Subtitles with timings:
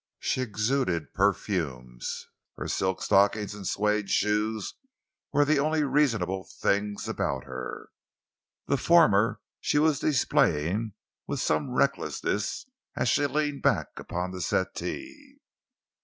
[0.17, 2.27] She exuded perfumes.
[2.57, 4.73] Her silk stockings and suede shoes
[5.31, 7.89] were the only reasonable things about her.
[8.65, 10.93] The former she was displaying
[11.27, 15.37] with some recklessness as she leaned back upon the settee.